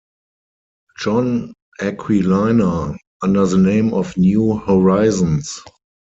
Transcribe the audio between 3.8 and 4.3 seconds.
of